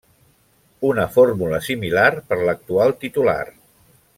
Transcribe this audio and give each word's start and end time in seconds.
Una 0.91 1.03
fórmula 1.17 1.59
similar 1.67 2.07
per 2.31 2.41
l'actual 2.49 2.95
titular. 3.05 3.41